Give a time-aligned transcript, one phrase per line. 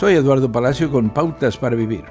[0.00, 2.04] Soy Eduardo Palacio con Pautas para Vivir.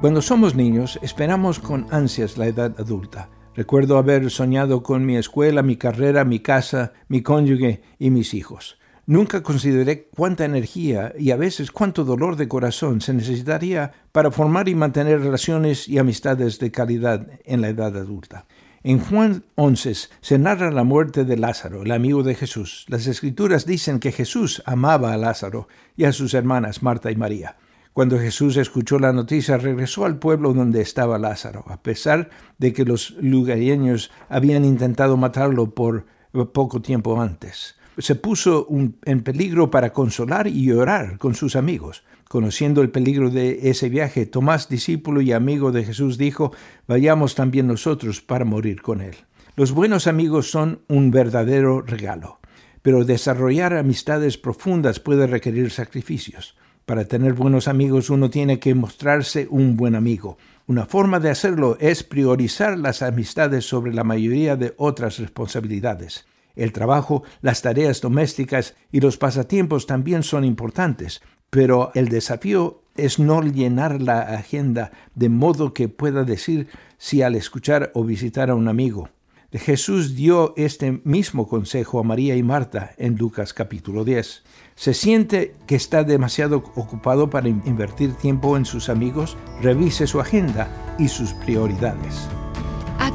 [0.00, 3.28] Cuando somos niños, esperamos con ansias la edad adulta.
[3.56, 8.78] Recuerdo haber soñado con mi escuela, mi carrera, mi casa, mi cónyuge y mis hijos.
[9.04, 14.68] Nunca consideré cuánta energía y a veces cuánto dolor de corazón se necesitaría para formar
[14.68, 18.46] y mantener relaciones y amistades de calidad en la edad adulta.
[18.88, 22.86] En Juan 11 se narra la muerte de Lázaro, el amigo de Jesús.
[22.88, 27.56] Las escrituras dicen que Jesús amaba a Lázaro y a sus hermanas Marta y María.
[27.92, 32.86] Cuando Jesús escuchó la noticia, regresó al pueblo donde estaba Lázaro, a pesar de que
[32.86, 36.06] los lugareños habían intentado matarlo por
[36.54, 37.77] poco tiempo antes.
[37.98, 38.68] Se puso
[39.04, 42.04] en peligro para consolar y orar con sus amigos.
[42.28, 46.52] Conociendo el peligro de ese viaje, Tomás, discípulo y amigo de Jesús, dijo,
[46.86, 49.16] vayamos también nosotros para morir con él.
[49.56, 52.38] Los buenos amigos son un verdadero regalo,
[52.82, 56.56] pero desarrollar amistades profundas puede requerir sacrificios.
[56.86, 60.38] Para tener buenos amigos uno tiene que mostrarse un buen amigo.
[60.68, 66.24] Una forma de hacerlo es priorizar las amistades sobre la mayoría de otras responsabilidades.
[66.58, 73.20] El trabajo, las tareas domésticas y los pasatiempos también son importantes, pero el desafío es
[73.20, 76.66] no llenar la agenda de modo que pueda decir
[76.98, 79.08] si al escuchar o visitar a un amigo.
[79.52, 84.42] Jesús dio este mismo consejo a María y Marta en Lucas capítulo 10.
[84.74, 89.38] ¿Se siente que está demasiado ocupado para invertir tiempo en sus amigos?
[89.62, 92.28] Revise su agenda y sus prioridades.